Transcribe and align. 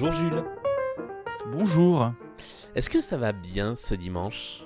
Bonjour 0.00 0.12
Jules. 0.12 0.44
Bonjour. 1.50 2.12
Est-ce 2.76 2.88
que 2.88 3.00
ça 3.00 3.16
va 3.16 3.32
bien 3.32 3.74
ce 3.74 3.96
dimanche? 3.96 4.62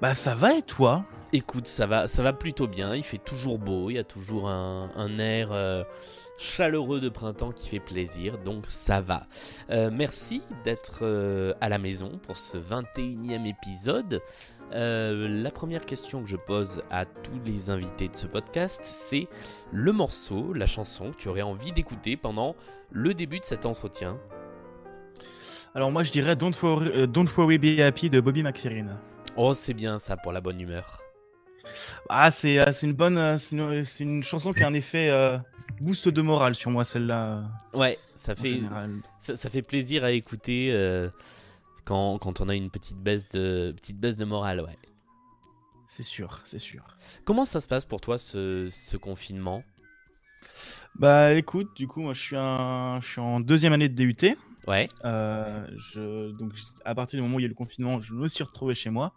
Bah 0.00 0.14
ça 0.14 0.34
va 0.34 0.54
et 0.54 0.62
toi? 0.62 1.04
Écoute, 1.32 1.66
ça 1.66 1.86
va, 1.86 2.06
ça 2.06 2.22
va 2.22 2.32
plutôt 2.32 2.66
bien. 2.66 2.94
Il 2.94 3.04
fait 3.04 3.18
toujours 3.18 3.58
beau, 3.58 3.90
il 3.90 3.94
y 3.94 3.98
a 3.98 4.04
toujours 4.04 4.48
un, 4.48 4.90
un 4.94 5.18
air 5.18 5.50
euh, 5.52 5.82
chaleureux 6.38 7.00
de 7.00 7.08
printemps 7.08 7.52
qui 7.52 7.68
fait 7.68 7.80
plaisir, 7.80 8.38
donc 8.38 8.66
ça 8.66 9.00
va. 9.00 9.26
Euh, 9.70 9.90
merci 9.92 10.42
d'être 10.64 11.00
euh, 11.02 11.52
à 11.60 11.68
la 11.68 11.78
maison 11.78 12.18
pour 12.22 12.36
ce 12.36 12.58
21e 12.58 13.46
épisode. 13.46 14.20
Euh, 14.72 15.28
la 15.28 15.50
première 15.50 15.84
question 15.84 16.22
que 16.22 16.28
je 16.28 16.36
pose 16.36 16.82
à 16.90 17.04
tous 17.04 17.40
les 17.44 17.70
invités 17.70 18.08
de 18.08 18.16
ce 18.16 18.26
podcast, 18.26 18.80
c'est 18.82 19.28
le 19.72 19.92
morceau, 19.92 20.52
la 20.52 20.66
chanson 20.66 21.12
que 21.12 21.16
tu 21.16 21.28
aurais 21.28 21.42
envie 21.42 21.72
d'écouter 21.72 22.16
pendant 22.16 22.56
le 22.90 23.14
début 23.14 23.40
de 23.40 23.44
cet 23.44 23.66
entretien? 23.66 24.18
Alors 25.74 25.90
moi 25.90 26.02
je 26.02 26.12
dirais 26.12 26.36
Don't 26.36 26.52
Worry, 26.62 27.08
Don't 27.08 27.28
Worry 27.36 27.58
Be 27.58 27.80
Happy 27.80 28.08
de 28.08 28.20
Bobby 28.20 28.42
McFerrin. 28.42 28.98
Oh, 29.36 29.52
c'est 29.52 29.74
bien 29.74 29.98
ça 29.98 30.16
pour 30.16 30.32
la 30.32 30.40
bonne 30.40 30.60
humeur. 30.60 31.00
Ah 32.08 32.30
c'est 32.30 32.60
euh, 32.60 32.70
c'est 32.72 32.86
une 32.86 32.92
bonne 32.92 33.18
euh, 33.18 33.36
c'est 33.36 33.56
une, 33.56 33.84
c'est 33.84 34.04
une 34.04 34.22
chanson 34.22 34.52
qui 34.52 34.62
a 34.62 34.68
un 34.68 34.74
effet 34.74 35.10
euh, 35.10 35.38
boost 35.80 36.08
de 36.08 36.22
morale 36.22 36.54
sur 36.54 36.70
moi 36.70 36.84
celle-là. 36.84 37.42
Ouais, 37.72 37.98
ça 38.14 38.34
fait, 38.36 38.62
ça, 39.18 39.36
ça 39.36 39.50
fait 39.50 39.62
plaisir 39.62 40.04
à 40.04 40.12
écouter 40.12 40.70
euh, 40.70 41.08
quand, 41.84 42.18
quand 42.18 42.40
on 42.40 42.48
a 42.48 42.54
une 42.54 42.70
petite 42.70 42.98
baisse 42.98 43.28
de, 43.30 43.72
petite 43.76 43.98
baisse 43.98 44.16
de 44.16 44.24
morale, 44.24 44.60
ouais. 44.60 44.78
C'est 45.88 46.04
sûr, 46.04 46.40
c'est 46.44 46.58
sûr. 46.58 46.84
Comment 47.24 47.44
ça 47.44 47.60
se 47.60 47.66
passe 47.66 47.84
pour 47.84 48.00
toi 48.00 48.18
ce, 48.18 48.68
ce 48.70 48.96
confinement? 48.96 49.64
Bah 50.96 51.32
écoute, 51.32 51.74
du 51.76 51.88
coup 51.88 52.02
moi 52.02 52.12
je 52.12 52.20
suis 52.20 52.36
un 52.36 53.00
je 53.00 53.08
suis 53.08 53.20
en 53.20 53.40
deuxième 53.40 53.72
année 53.72 53.88
de 53.88 53.94
DUT. 53.94 54.36
Ouais, 54.66 54.88
Euh, 55.04 55.66
je, 55.76 56.30
donc, 56.32 56.52
à 56.84 56.94
partir 56.94 57.18
du 57.18 57.22
moment 57.22 57.36
où 57.36 57.40
il 57.40 57.42
y 57.42 57.46
a 57.46 57.46
eu 57.46 57.50
le 57.50 57.54
confinement, 57.54 58.00
je 58.00 58.14
me 58.14 58.28
suis 58.28 58.44
retrouvé 58.44 58.74
chez 58.74 58.90
moi. 58.90 59.12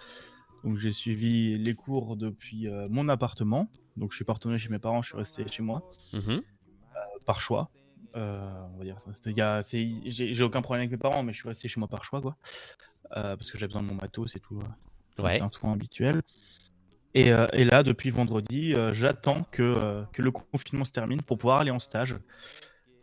Donc, 0.64 0.78
j'ai 0.78 0.92
suivi 0.92 1.58
les 1.58 1.73
cours 1.76 2.17
depuis 2.17 2.67
euh, 2.67 2.88
mon 2.89 3.08
appartement. 3.09 3.70
Donc, 3.95 4.12
je 4.12 4.16
suis 4.17 4.26
pas 4.26 4.34
retourné 4.34 4.58
chez 4.58 4.70
mes 4.70 4.80
parents, 4.80 5.02
je 5.02 5.09
suis 5.09 5.17
resté 5.17 5.48
chez 5.50 5.64
moi, 5.64 5.81
mhm, 6.14 6.42
par 7.26 7.39
choix. 7.39 7.70
Euh, 8.16 8.52
on 8.73 8.78
va 8.78 8.84
dire. 8.84 8.98
J'ai 10.06 10.44
aucun 10.44 10.62
problème 10.62 10.81
avec 10.81 10.92
mes 10.92 10.98
parents, 10.98 11.23
mais 11.23 11.34
je 11.34 11.38
suis 11.39 11.48
resté 11.48 11.67
chez 11.67 11.80
moi 11.80 11.88
par 11.88 12.04
choix, 12.04 12.22
quoi. 12.22 12.36
Euh, 13.16 13.38
parce 13.38 13.52
que 13.52 13.58
j'ai 13.58 13.67
besoin 13.67 13.84
de 13.84 13.88
mon 13.88 13.95
matos 13.95 14.36
et 14.36 14.39
tout. 14.39 14.59
euh, 14.59 15.23
ouais, 15.23 15.39
un 15.39 15.50
soin 15.52 15.73
habituel. 15.73 16.22
Et, 17.14 17.32
euh, 17.32 17.48
et 17.54 17.64
là, 17.64 17.84
depuis 17.84 18.09
vendredi, 18.11 18.73
euh, 18.73 18.94
j'attends 18.94 19.44
que, 19.52 19.64
euh, 19.64 20.04
que 20.14 20.22
le 20.22 20.30
confinement 20.32 20.86
se 20.86 20.92
termine 20.92 21.22
pour 21.22 21.38
pouvoir 21.38 21.59
aller 21.59 21.72
en 21.72 21.80
stage. 21.80 22.16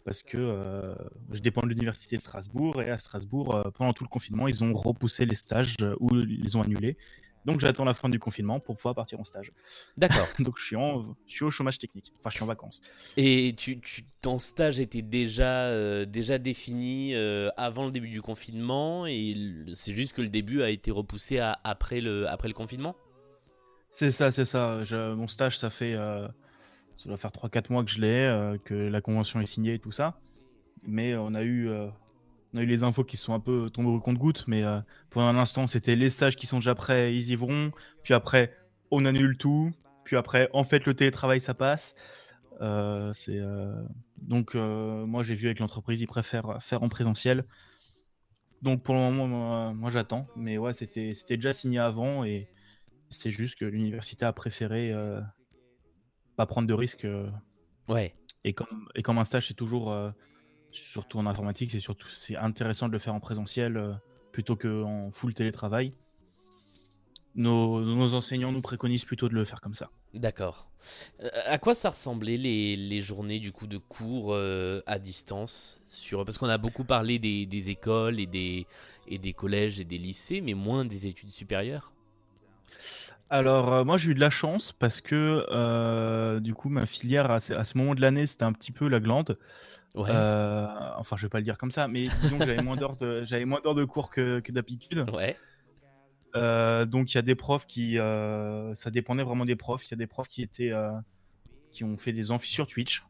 Parce 0.05 0.23
que 0.23 0.37
euh, 0.37 0.95
je 1.33 1.41
dépends 1.41 1.63
de 1.63 1.69
l'université 1.69 2.17
de 2.17 2.21
Strasbourg 2.21 2.83
et 2.83 2.91
à 2.91 2.99
Strasbourg, 2.99 3.55
euh, 3.55 3.71
pendant 3.71 3.93
tout 3.95 4.05
le 4.05 4.09
confinement, 4.09 4.47
ils 4.49 4.63
ont 4.63 4.75
repoussé 4.75 5.25
les 5.25 5.35
stages 5.35 5.77
euh, 5.81 5.97
ou 5.99 6.15
ils 6.15 6.57
ont 6.59 6.63
annulé. 6.63 6.99
Donc 7.47 7.61
j'attends 7.61 7.85
la 7.85 7.93
fin 7.95 8.09
du 8.09 8.19
confinement 8.19 8.59
pour 8.59 8.77
pouvoir 8.77 8.95
partir 8.95 9.21
en 9.21 9.25
stage. 9.25 9.53
d'accord. 9.99 10.27
Donc 10.41 10.59
je 10.59 10.65
suis, 10.65 10.77
en, 10.77 11.15
je 11.27 11.33
suis 11.35 11.45
au 11.45 11.51
chômage 11.51 11.79
technique. 11.79 12.13
Enfin, 12.19 12.31
je 12.31 12.35
suis 12.37 12.43
en 12.43 12.47
vacances. 12.47 12.81
Et 13.19 13.55
tu, 13.57 13.81
tu- 13.81 14.05
ton 14.23 14.39
stage 14.39 14.81
était 14.81 15.03
déjà, 15.03 16.07
déjà 16.07 16.39
défini 16.39 17.15
avant 17.59 17.85
le 17.85 17.91
début 17.91 18.09
du 18.09 18.23
confinement 18.23 19.07
et 19.07 19.37
c'est 19.75 19.93
juste 19.93 20.15
que 20.15 20.23
le 20.23 20.29
début 20.29 20.63
a 20.63 20.71
été 20.71 20.91
repoussé 20.91 21.39
à- 21.39 21.59
après, 21.65 22.01
le, 22.01 22.27
après 22.29 22.49
le 22.49 22.55
confinement? 22.55 22.97
C'est 23.91 24.11
ça, 24.11 24.31
c'est 24.31 24.47
ça. 24.47 24.83
Je- 24.83 25.13
mon 25.15 25.29
stage, 25.29 25.59
ça 25.59 25.69
fait. 25.69 25.97
Euh, 26.95 26.99
ça 26.99 27.09
doit 27.09 27.19
faire 27.19 27.31
3-4 27.31 27.73
mois 27.73 27.85
que 27.85 27.91
je 27.91 28.01
l'ai, 28.01 28.27
euh, 28.27 28.59
que 28.65 28.75
la 28.75 29.01
convention 29.01 29.41
est 29.41 29.47
signée 29.47 29.75
et 29.75 29.79
tout 29.79 29.93
ça. 29.93 30.19
Mais 30.87 31.17
on 31.17 31.35
a 31.35 31.43
eu. 31.43 31.69
euh, 31.69 31.89
on 32.53 32.59
a 32.59 32.63
eu 32.63 32.67
les 32.67 32.85
infos 32.85 33.03
qui 33.03 33.17
sont 33.17 33.35
un 33.35 33.41
peu 33.41 33.69
tombées 33.69 33.89
au 33.89 33.99
compte-gouttes, 33.99 34.45
mais 34.47 34.63
euh, 34.63 34.79
pour 35.11 35.23
un 35.23 35.37
instant, 35.37 35.67
c'était 35.67 35.97
les 35.97 36.09
stages 36.09 36.37
qui 36.37 36.47
sont 36.47 36.59
déjà 36.59 36.77
prêts, 36.77 37.13
ils 37.13 37.31
y 37.31 37.35
vont. 37.35 37.73
Puis 38.05 38.15
après, 38.15 38.55
on 38.93 39.05
annule 39.07 39.37
tout. 39.37 39.73
Puis 40.05 40.17
après, 40.17 40.49
en 40.53 40.63
fait, 40.63 40.87
le 40.87 40.95
télétravail, 40.95 41.41
ça 41.41 41.55
passe. 41.55 41.97
Euh, 42.61 43.13
euh, 43.29 43.85
donc 44.17 44.55
euh, 44.55 45.05
moi 45.07 45.25
j'ai 45.25 45.35
vu 45.35 45.47
avec 45.47 45.59
l'entreprise 45.59 46.01
ils 46.01 46.07
préfèrent 46.07 46.63
faire 46.63 46.85
en 46.85 46.89
présentiel 46.89 47.45
donc 48.63 48.85
pour 48.85 48.95
le 48.95 49.01
moment 49.01 49.27
moi, 49.27 49.73
moi, 49.75 49.91
j'attends 49.91 50.29
mais 50.37 50.57
ouais 50.57 50.73
c'était 50.73 51.15
c'était 51.15 51.37
déjà 51.37 51.53
signé 51.53 51.81
avant 51.81 52.25
et 52.25 52.49
c'est 53.11 53.33
juste 53.33 53.59
que 53.59 53.65
l'université 53.65 54.25
a 54.25 54.33
préféré 54.33 54.93
euh, 54.93 55.21
pas 56.37 56.47
prendre 56.47 56.69
de 56.69 56.75
risques. 56.75 57.05
euh, 57.05 57.29
Ouais, 57.89 58.15
et, 58.45 58.53
comme, 58.55 58.89
et 58.95 59.03
comme 59.03 59.19
un 59.19 59.25
stage, 59.25 59.49
c'est 59.49 59.55
toujours, 59.55 59.93
euh, 59.93 60.11
surtout 60.73 61.19
en 61.19 61.27
informatique, 61.27 61.71
c'est 61.71 61.81
surtout 61.81 62.09
c'est 62.09 62.37
intéressant 62.37 62.89
de 62.89 62.93
le 62.93 62.99
faire 62.99 63.15
en 63.15 63.21
présentiel 63.21 63.77
euh, 63.77 63.93
plutôt 64.33 64.57
qu'en 64.57 65.11
full 65.13 65.35
télétravail. 65.35 65.93
Nos, 67.37 67.81
nos 67.85 68.15
enseignants 68.15 68.53
nous 68.53 68.61
préconisent 68.61 69.05
plutôt 69.05 69.29
de 69.29 69.35
le 69.35 69.45
faire 69.45 69.61
comme 69.61 69.75
ça. 69.75 69.91
d'accord. 70.13 70.69
À 71.47 71.59
quoi 71.59 71.75
ça 71.75 71.91
ressemblait 71.91 72.37
les, 72.37 72.77
les 72.77 73.01
journées 73.01 73.41
du 73.41 73.51
coup 73.51 73.67
de 73.67 73.79
cours 73.79 74.35
euh, 74.35 74.81
à 74.87 74.99
distance 75.01 75.83
sur 75.87 76.25
Parce 76.25 76.39
qu'on 76.39 76.49
a 76.49 76.59
beaucoup 76.59 76.85
parlé 76.85 77.19
des, 77.19 77.47
des 77.47 77.71
écoles 77.71 78.21
et 78.21 78.27
des, 78.27 78.67
et 79.09 79.19
des 79.19 79.33
collèges 79.33 79.81
et 79.81 79.85
des 79.85 79.99
lycées, 79.99 80.41
mais 80.43 80.55
moins 80.55 80.85
des 80.85 81.07
études 81.09 81.33
supérieures. 81.33 81.91
Alors, 83.35 83.73
euh, 83.73 83.85
moi, 83.85 83.97
j'ai 83.97 84.13
eu 84.13 84.15
de 84.15 84.21
la 84.21 84.31
chance 84.31 84.71
parce 84.71 85.01
que, 85.01 85.45
euh, 85.51 86.39
du 86.39 86.55
coup, 86.55 86.69
ma 86.69 86.87
filière, 86.87 87.33
à 87.33 87.41
ce, 87.41 87.53
à 87.53 87.65
ce 87.65 87.77
moment 87.77 87.97
de 87.97 88.01
l'année, 88.01 88.27
c'était 88.27 88.45
un 88.45 88.53
petit 88.53 88.71
peu 88.71 88.87
la 88.87 89.01
glande. 89.01 89.37
Ouais, 89.95 90.11
Euh, 90.11 90.67
enfin, 90.99 91.17
je 91.17 91.23
vais 91.27 91.29
pas 91.29 91.39
le 91.39 91.45
dire 91.45 91.59
comme 91.59 91.73
ça, 91.73 91.89
mais 91.89 92.07
disons 92.21 92.39
que 92.39 92.47
j'avais 92.47 92.63
moins 92.63 92.77
d'heures 92.77 92.97
de, 92.97 93.25
j'avais 93.27 93.45
moins 93.45 93.61
d'heures 93.61 93.75
de 93.75 93.85
cours 93.85 94.11
que, 94.11 94.39
que 94.39 94.53
d'habitude. 94.53 95.05
ouais, 95.11 95.37
donc 96.87 97.13
il 97.13 97.17
y 97.17 97.19
a 97.19 97.23
des 97.23 97.35
profs 97.35 97.67
qui, 97.67 97.97
ça 97.97 98.91
dépendait 98.93 99.25
vraiment 99.25 99.45
des 99.45 99.57
profs. 99.57 99.89
Il 99.89 99.91
y 99.91 99.95
a 99.95 99.99
des 99.99 100.07
profs 100.07 100.29
qui 100.29 100.43
étaient, 100.43 100.73
qui 101.73 101.83
ont 101.83 101.99
fait 101.99 102.13
des 102.13 102.31
amphis 102.31 102.53
sur 102.53 102.69
Twitch. 102.69 103.03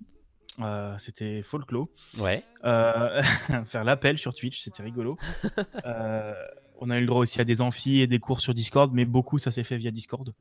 Euh, 0.61 0.97
c'était 0.99 1.43
folklore. 1.43 1.89
ouais, 2.19 2.43
Euh, 2.65 3.23
faire 3.67 3.85
l'appel 3.85 4.19
sur 4.19 4.35
Twitch, 4.35 4.61
c'était 4.61 4.83
rigolo. 4.83 5.17
Euh, 5.85 6.33
on 6.81 6.91
a 6.91 6.99
eu 6.99 7.01
le 7.01 7.07
droit 7.07 7.21
aussi 7.21 7.41
à 7.41 7.45
des 7.45 7.61
amphis 7.61 8.01
et 8.01 8.07
des 8.07 8.19
cours 8.19 8.41
sur 8.41 8.55
Discord, 8.55 8.93
mais 8.93 9.05
beaucoup 9.05 9.39
ça 9.39 9.51
s'est 9.51 9.65
fait 9.65 9.77
via 9.77 9.91
Discord. 9.91 10.35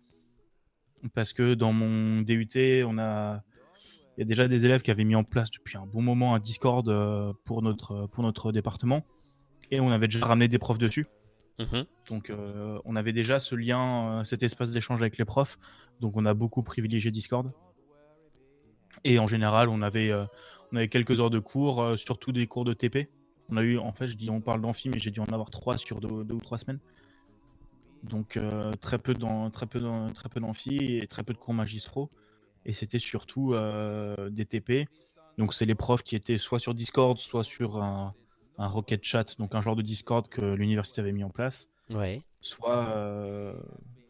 Parce 1.13 1.33
que 1.33 1.53
dans 1.53 1.73
mon 1.73 2.21
DUT, 2.21 2.83
on 2.85 2.97
a, 2.97 3.43
il 4.17 4.21
y 4.21 4.23
a 4.23 4.25
déjà 4.25 4.47
des 4.47 4.65
élèves 4.65 4.81
qui 4.81 4.91
avaient 4.91 5.03
mis 5.03 5.15
en 5.15 5.23
place 5.23 5.51
depuis 5.51 5.77
un 5.77 5.85
bon 5.85 6.01
moment 6.01 6.33
un 6.35 6.39
Discord 6.39 6.87
euh, 6.87 7.33
pour 7.45 7.61
notre, 7.61 8.07
pour 8.07 8.23
notre 8.23 8.51
département, 8.51 9.03
et 9.71 9.79
on 9.79 9.91
avait 9.91 10.07
déjà 10.07 10.25
ramené 10.25 10.47
des 10.47 10.59
profs 10.59 10.77
dessus. 10.77 11.07
mhm, 11.59 11.85
Donc 12.09 12.29
euh, 12.29 12.79
on 12.85 12.95
avait 12.95 13.13
déjà 13.13 13.39
ce 13.39 13.55
lien, 13.55 14.19
euh, 14.19 14.23
cet 14.23 14.43
espace 14.43 14.71
d'échange 14.71 15.01
avec 15.01 15.17
les 15.17 15.25
profs. 15.25 15.57
Donc 15.99 16.15
on 16.15 16.25
a 16.25 16.33
beaucoup 16.33 16.63
privilégié 16.63 17.11
Discord. 17.11 17.51
Et 19.03 19.19
en 19.19 19.27
général, 19.27 19.69
on 19.69 19.81
avait, 19.81 20.11
euh, 20.11 20.25
on 20.71 20.77
avait 20.77 20.87
quelques 20.87 21.19
heures 21.19 21.29
de 21.29 21.39
cours, 21.39 21.81
euh, 21.81 21.95
surtout 21.95 22.31
des 22.31 22.47
cours 22.47 22.65
de 22.65 22.73
TP. 22.73 23.09
On 23.49 23.57
a 23.57 23.61
eu, 23.61 23.77
en 23.77 23.91
fait, 23.91 24.07
je 24.07 24.15
dis, 24.15 24.29
on 24.29 24.41
parle 24.41 24.61
d'amphi, 24.61 24.89
mais 24.89 24.99
j'ai 24.99 25.11
dû 25.11 25.19
en 25.19 25.25
avoir 25.25 25.49
trois 25.49 25.77
sur 25.77 25.99
deux, 25.99 26.23
deux 26.23 26.35
ou 26.35 26.41
trois 26.41 26.57
semaines. 26.57 26.79
Donc 28.03 28.35
euh, 28.35 28.71
très 28.73 28.97
peu 28.97 29.13
dans, 29.13 29.49
très 29.49 29.65
peu 29.65 29.79
dans, 29.79 30.11
très 30.11 30.27
peu 30.27 30.41
d'amphi 30.41 30.75
et 30.75 31.07
très 31.07 31.23
peu 31.23 31.33
de 31.33 31.37
cours 31.37 31.53
magistraux. 31.53 32.09
Et 32.65 32.73
c'était 32.73 32.99
surtout 32.99 33.53
euh, 33.53 34.29
des 34.29 34.45
TP. 34.45 34.87
Donc 35.37 35.53
c'est 35.53 35.65
les 35.65 35.75
profs 35.75 36.03
qui 36.03 36.15
étaient 36.15 36.37
soit 36.37 36.59
sur 36.59 36.73
Discord, 36.73 37.17
soit 37.17 37.43
sur 37.43 37.81
un, 37.81 38.13
un 38.57 38.67
Rocket 38.67 39.03
Chat, 39.03 39.37
donc 39.39 39.55
un 39.55 39.61
genre 39.61 39.75
de 39.75 39.81
Discord 39.81 40.27
que 40.27 40.41
l'université 40.41 41.01
avait 41.01 41.11
mis 41.11 41.23
en 41.23 41.29
place 41.29 41.69
ouais. 41.89 42.21
soit, 42.41 42.87
euh, 42.89 43.53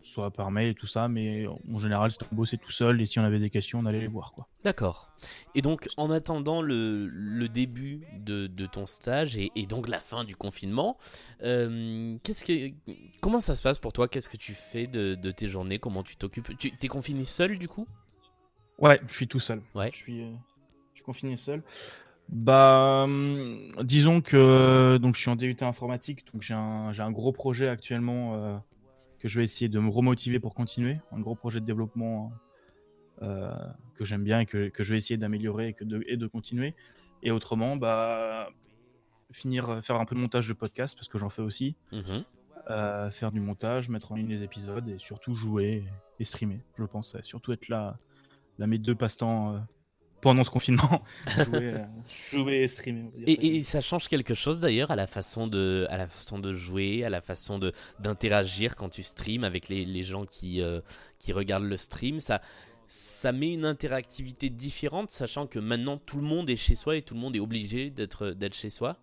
soit 0.03 0.31
par 0.31 0.51
mail 0.51 0.69
et 0.69 0.75
tout 0.75 0.87
ça, 0.87 1.07
mais 1.07 1.47
en 1.47 1.77
général, 1.77 2.11
c'était 2.11 2.25
on 2.31 2.35
bossait 2.35 2.57
tout 2.57 2.71
seul 2.71 3.01
et 3.01 3.05
si 3.05 3.19
on 3.19 3.23
avait 3.23 3.39
des 3.39 3.49
questions, 3.49 3.79
on 3.79 3.85
allait 3.85 4.01
les 4.01 4.07
voir. 4.07 4.33
Quoi. 4.33 4.47
D'accord. 4.63 5.09
Et 5.55 5.61
donc, 5.61 5.87
en 5.97 6.11
attendant 6.11 6.61
le, 6.61 7.07
le 7.07 7.47
début 7.47 8.01
de, 8.19 8.47
de 8.47 8.65
ton 8.65 8.85
stage 8.85 9.37
et, 9.37 9.51
et 9.55 9.65
donc 9.65 9.87
la 9.87 9.99
fin 9.99 10.23
du 10.23 10.35
confinement, 10.35 10.97
euh, 11.43 12.17
qu'est-ce 12.23 12.43
que, 12.43 12.73
comment 13.21 13.39
ça 13.39 13.55
se 13.55 13.63
passe 13.63 13.79
pour 13.79 13.93
toi? 13.93 14.07
Qu'est-ce 14.07 14.29
que 14.29 14.37
tu 14.37 14.53
fais 14.53 14.85
de, 14.85 15.15
de 15.15 15.31
tes 15.31 15.47
journées? 15.47 15.79
Comment 15.79 16.03
tu 16.03 16.17
t'occupes? 16.17 16.57
Tu 16.57 16.73
es 16.81 16.87
confiné 16.87 17.25
seul 17.25 17.57
du 17.57 17.67
coup? 17.67 17.87
Ouais, 18.79 18.99
je 19.07 19.13
suis 19.13 19.27
tout 19.27 19.39
seul. 19.39 19.61
Ouais. 19.73 19.89
Je 19.93 19.97
suis, 19.97 20.21
euh, 20.21 20.31
je 20.91 20.97
suis 20.97 21.03
confiné 21.05 21.37
seul. 21.37 21.63
Bah, 22.29 23.03
hum, 23.03 23.59
disons 23.83 24.21
que 24.21 24.97
donc 24.97 25.15
je 25.15 25.21
suis 25.21 25.29
en 25.29 25.35
DUT 25.35 25.57
informatique, 25.61 26.25
donc 26.33 26.41
j'ai 26.41 26.53
un, 26.53 26.91
j'ai 26.93 27.03
un 27.03 27.11
gros 27.11 27.33
projet 27.33 27.67
actuellement 27.67 28.35
euh, 28.35 28.57
que 29.23 29.29
je 29.29 29.39
vais 29.39 29.45
essayer 29.45 29.69
de 29.69 29.79
me 29.79 29.89
remotiver 29.89 30.37
pour 30.41 30.53
continuer, 30.53 30.99
un 31.13 31.21
gros 31.21 31.33
projet 31.33 31.61
de 31.61 31.65
développement 31.65 32.33
euh, 33.21 33.53
que 33.95 34.03
j'aime 34.03 34.25
bien 34.25 34.41
et 34.41 34.45
que, 34.45 34.67
que 34.67 34.83
je 34.83 34.91
vais 34.91 34.97
essayer 34.97 35.15
d'améliorer 35.17 35.69
et, 35.69 35.73
que 35.73 35.85
de, 35.85 36.03
et 36.09 36.17
de 36.17 36.27
continuer. 36.27 36.75
Et 37.21 37.31
autrement, 37.31 37.77
bah, 37.77 38.49
finir, 39.31 39.81
faire 39.81 39.95
un 39.95 40.03
peu 40.03 40.13
de 40.13 40.19
montage 40.19 40.49
de 40.49 40.53
podcast 40.53 40.95
parce 40.97 41.07
que 41.07 41.17
j'en 41.17 41.29
fais 41.29 41.41
aussi, 41.41 41.77
Mhm. 41.93 42.23
euh, 42.69 43.11
faire 43.11 43.31
du 43.31 43.39
montage, 43.39 43.87
mettre 43.87 44.11
en 44.11 44.15
ligne 44.15 44.27
les 44.27 44.43
épisodes 44.43 44.89
et 44.89 44.97
surtout 44.99 45.33
jouer 45.35 45.85
et 46.19 46.25
streamer. 46.25 46.59
Je 46.77 46.83
pense, 46.83 47.15
surtout 47.21 47.53
être 47.53 47.69
là, 47.69 47.97
là 48.59 48.67
mes 48.67 48.77
deux 48.77 48.93
passe-temps 48.95 49.55
euh, 49.55 49.59
pendant 50.23 50.43
ce 50.43 50.49
confinement, 50.49 51.03
jouer, 51.35 51.45
euh, 51.53 51.85
jouer 52.31 52.55
et 52.63 52.67
streamer. 52.67 53.11
Et, 53.27 53.57
et, 53.57 53.63
ça 53.63 53.81
change 53.81 54.07
quelque 54.07 54.33
chose 54.33 54.59
d'ailleurs 54.59 54.89
à 54.89 54.95
la 54.95 55.05
façon 55.05 55.47
de, 55.47 55.85
à 55.89 55.97
la 55.97 56.07
façon 56.07 56.39
de 56.39 56.53
jouer, 56.53 57.03
à 57.03 57.09
la 57.09 57.21
façon 57.21 57.59
de 57.59 57.73
d'interagir 57.99 58.75
quand 58.75 58.89
tu 58.89 59.03
streams 59.03 59.43
avec 59.43 59.67
les, 59.67 59.85
les 59.85 60.03
gens 60.03 60.25
qui 60.25 60.61
euh, 60.61 60.79
qui 61.19 61.33
regardent 61.33 61.65
le 61.65 61.77
stream? 61.77 62.19
Ça 62.19 62.41
ça 62.87 63.31
met 63.31 63.51
une 63.51 63.65
interactivité 63.65 64.49
différente, 64.49 65.11
sachant 65.11 65.45
que 65.47 65.59
maintenant 65.59 65.97
tout 65.97 66.17
le 66.17 66.23
monde 66.23 66.49
est 66.49 66.55
chez 66.55 66.75
soi 66.75 66.95
et 66.95 67.01
tout 67.01 67.15
le 67.15 67.19
monde 67.19 67.35
est 67.35 67.41
obligé 67.41 67.89
d'être 67.89 68.29
d'être 68.29 68.55
chez 68.55 68.69
soi? 68.69 68.97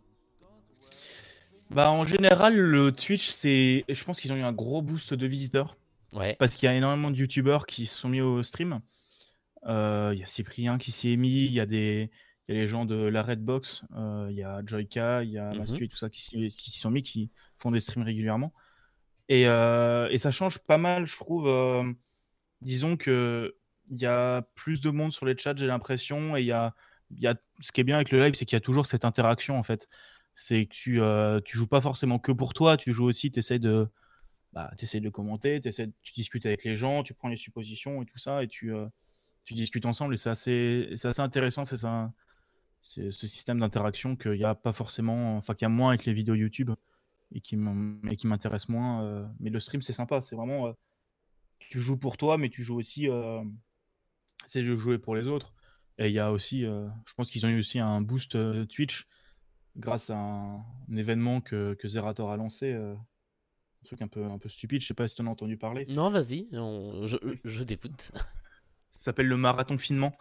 Bah 1.71 1.91
en 1.91 2.05
général 2.05 2.57
le 2.57 2.91
Twitch 2.93 3.29
c'est, 3.29 3.85
je 3.89 4.05
pense 4.05 4.21
qu'ils 4.21 4.33
ont 4.33 4.37
eu 4.37 4.43
un 4.43 4.53
gros 4.53 4.83
boost 4.83 5.15
de 5.15 5.27
visiteurs. 5.27 5.77
Ouais. 6.13 6.35
Parce 6.39 6.57
qu'il 6.57 6.67
y 6.67 6.73
a 6.73 6.75
énormément 6.75 7.11
de 7.11 7.17
youtubeurs 7.17 7.67
qui 7.67 7.87
se 7.87 7.97
sont 7.97 8.09
mis 8.09 8.21
au 8.21 8.43
stream. 8.43 8.81
Euh, 9.67 10.11
il 10.15 10.21
y 10.21 10.23
a 10.23 10.27
Cyprien 10.27 10.79
qui 10.79 10.91
s'y 10.91 11.12
est 11.12 11.17
mis, 11.17 11.45
il 11.45 11.53
y 11.53 11.61
a 11.61 11.67
des 11.67 12.11
y 12.49 12.53
a 12.53 12.55
les 12.55 12.67
gens 12.67 12.85
de 12.85 12.97
la 12.97 13.23
Redbox, 13.23 13.85
euh, 13.95 14.27
il 14.31 14.37
y 14.37 14.43
a 14.43 14.61
Joyka, 14.65 15.23
il 15.23 15.31
y 15.31 15.39
a 15.39 15.53
Mastu 15.53 15.81
mhm. 15.81 15.85
et 15.85 15.89
tout 15.89 15.97
ça 15.97 16.11
qui 16.11 16.21
s'y 16.21 16.81
sont 16.81 16.91
mis, 16.91 17.03
qui 17.03 17.31
font 17.59 17.71
des 17.71 17.79
streams 17.79 18.03
régulièrement. 18.03 18.53
Et, 19.29 19.47
euh, 19.47 20.09
et 20.11 20.19
ça 20.19 20.33
change 20.33 20.59
pas 20.59 20.79
mal, 20.79 21.07
je 21.07 21.17
trouve. 21.17 21.49
disons 22.61 22.97
que 22.97 23.57
il 23.89 24.01
y 24.01 24.07
a 24.07 24.43
plus 24.55 24.81
de 24.81 24.91
monde 24.91 25.12
sur 25.12 25.27
les 25.27 25.37
chats, 25.37 25.55
j'ai 25.57 25.67
l'impression, 25.67 26.37
et 26.37 26.41
il 26.41 26.47
y 26.47 26.53
a, 26.53 26.75
y 27.12 27.27
a, 27.27 27.35
ce 27.61 27.73
qui 27.73 27.81
est 27.81 27.85
bien 27.85 27.97
avec 27.97 28.11
le 28.11 28.23
live, 28.23 28.35
c'est 28.35 28.47
qu'il 28.47 28.57
y 28.57 28.59
a 28.59 28.61
toujours 28.61 28.87
cette 28.87 29.05
interaction 29.05 29.59
en 29.59 29.62
fait. 29.62 29.89
C'est 30.35 30.67
que 30.67 30.73
tu, 30.73 31.01
tu 31.45 31.57
joues 31.57 31.67
pas 31.67 31.81
forcément 31.81 32.19
que 32.19 32.33
pour 32.33 32.55
toi, 32.55 32.77
tu 32.77 32.93
joues 32.93 33.05
aussi, 33.05 33.31
tu 33.31 33.41
essaies 33.41 33.59
de, 33.59 33.89
bah, 34.53 34.73
essaies 34.81 35.01
de 35.01 35.09
commenter, 35.09 35.61
essaies, 35.65 35.91
tu 36.03 36.12
discutes 36.15 36.47
avec 36.47 36.65
les 36.65 36.77
gens, 36.77 37.03
tu 37.05 37.15
prends 37.15 37.29
les 37.29 37.37
suppositions 37.37 38.03
et 38.03 38.07
tout 38.07 38.19
ça, 38.19 38.43
et 38.43 38.49
tu, 38.49 38.73
tu 39.45 39.55
discutes 39.55 39.87
ensemble 39.87 40.15
et 40.15 40.17
c'est 40.17 40.31
assez, 40.31 40.95
assez 41.03 41.21
intéressant. 41.21 41.65
C'est 41.65 41.79
ça, 41.79 42.13
c'est 42.83 43.11
ce 43.11 43.27
système 43.27 43.61
d'interaction 43.61 44.17
qu'il 44.17 44.33
n'y 44.33 44.45
a 44.45 44.55
pas 44.55 44.73
forcément, 44.73 45.37
enfin 45.37 45.55
qu'il 45.55 45.65
y 45.65 45.67
a 45.67 45.71
moins 45.71 45.91
avec 45.91 46.05
les 46.05 46.13
vidéos 46.13 46.35
YouTube 46.35 46.71
et 47.33 47.41
qui 47.41 47.57
m'intéresse 47.57 48.69
moins. 48.69 49.05
Euh, 49.05 49.27
mais 49.39 49.51
le 49.51 49.61
stream 49.61 49.83
c'est 49.83 49.93
sympa, 49.93 50.21
c'est 50.21 50.37
vraiment, 50.37 50.69
euh, 50.69 50.73
tu 51.59 51.81
joues 51.81 51.97
pour 51.97 52.17
toi, 52.17 52.39
mais 52.39 52.49
tu 52.49 52.63
joues 52.63 52.79
aussi, 52.79 53.09
euh, 53.09 53.43
c'est 54.47 54.63
de 54.63 54.75
jouer 54.75 54.99
pour 54.99 55.15
les 55.15 55.29
autres. 55.29 55.55
Et 55.99 56.09
il 56.09 56.15
y 56.15 56.19
a 56.19 56.33
aussi, 56.33 56.63
je 56.63 57.15
pense 57.15 57.31
qu'ils 57.31 57.45
ont 57.45 57.51
eu 57.51 57.59
aussi 57.59 57.79
un 57.79 58.01
boost 58.01 58.39
Twitch 58.69 59.07
grâce 59.77 60.09
à 60.09 60.17
un, 60.17 60.65
événement 60.97 61.43
que, 61.43 61.75
que, 61.75 61.89
Zerator 61.89 62.31
a 62.31 62.39
lancé. 62.39 62.73
un 62.73 62.97
truc 63.85 64.01
un 64.01 64.09
peu, 64.09 64.25
un 64.25 64.39
peu 64.39 64.49
stupide, 64.49 64.81
je 64.81 64.87
sais 64.87 64.95
pas 64.95 65.07
si 65.09 65.15
tu 65.15 65.21
en 65.21 65.27
as 65.27 65.31
entendu 65.31 65.59
parler. 65.59 65.85
Non, 65.91 66.09
vas-y, 66.09 66.49
je, 66.53 67.37
je 67.45 67.63
t'écoute. 67.65 68.13
Ça 68.91 69.05
s'appelle 69.05 69.29
le 69.29 69.37
marathon 69.37 69.79
finement. 69.79 70.17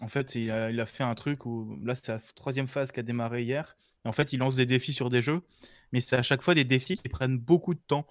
En 0.00 0.08
fait, 0.08 0.34
il 0.34 0.50
a, 0.50 0.86
fait 0.86 1.04
un 1.04 1.14
truc 1.14 1.44
où 1.44 1.78
là, 1.82 1.94
c'est 1.94 2.08
la 2.08 2.18
troisième 2.34 2.68
phase 2.68 2.90
qui 2.90 3.00
a 3.00 3.02
démarré 3.02 3.42
hier. 3.42 3.76
Et 4.04 4.08
en 4.08 4.12
fait, 4.12 4.32
il 4.32 4.38
lance 4.38 4.56
des 4.56 4.66
défis 4.66 4.94
sur 4.94 5.10
des 5.10 5.20
jeux, 5.20 5.42
mais 5.92 6.00
c'est 6.00 6.16
à 6.16 6.22
chaque 6.22 6.40
fois 6.40 6.54
des 6.54 6.64
défis 6.64 6.96
qui 6.96 7.08
prennent 7.10 7.36
beaucoup 7.36 7.74
de 7.74 7.80
temps, 7.80 8.06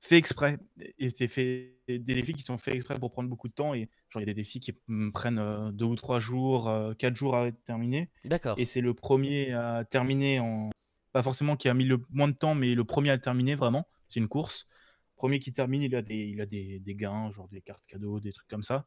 fait 0.00 0.16
exprès. 0.16 0.58
Et 0.98 1.10
c'est 1.10 1.28
fait 1.28 1.78
des 1.86 2.00
défis 2.00 2.34
qui 2.34 2.42
sont 2.42 2.58
faits 2.58 2.74
exprès 2.74 2.98
pour 2.98 3.12
prendre 3.12 3.28
beaucoup 3.28 3.46
de 3.46 3.52
temps. 3.52 3.72
Et 3.72 3.88
genre, 4.08 4.20
il 4.20 4.26
y 4.26 4.30
a 4.30 4.34
des 4.34 4.34
défis 4.34 4.58
qui 4.58 4.74
prennent 5.14 5.38
euh, 5.38 5.70
deux 5.70 5.84
ou 5.84 5.94
trois 5.94 6.18
jours, 6.18 6.68
euh, 6.68 6.92
quatre 6.94 7.14
jours 7.14 7.36
à 7.36 7.52
terminer. 7.52 8.10
D'accord. 8.24 8.58
Et 8.58 8.64
c'est 8.64 8.80
le 8.80 8.94
premier 8.94 9.52
à 9.52 9.84
terminer 9.84 10.40
en. 10.40 10.70
Pas 11.12 11.22
forcément 11.22 11.56
qui 11.56 11.68
a 11.68 11.74
mis 11.74 11.84
le 11.84 12.00
moins 12.10 12.26
de 12.26 12.32
temps, 12.32 12.54
mais 12.54 12.74
le 12.74 12.84
premier 12.84 13.10
à 13.10 13.18
terminer 13.18 13.54
vraiment. 13.54 13.86
C'est 14.08 14.18
une 14.18 14.28
course. 14.28 14.66
Premier 15.14 15.40
qui 15.40 15.52
termine, 15.52 15.82
il 15.82 15.94
a 15.94 16.00
des, 16.00 16.16
il 16.16 16.40
a 16.40 16.46
des, 16.46 16.80
des 16.80 16.94
gains, 16.94 17.30
genre 17.30 17.48
des 17.48 17.60
cartes 17.60 17.86
cadeaux, 17.86 18.18
des 18.18 18.32
trucs 18.32 18.48
comme 18.48 18.62
ça 18.62 18.86